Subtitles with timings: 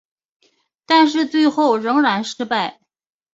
[0.87, 2.79] 但是最后仍然失败。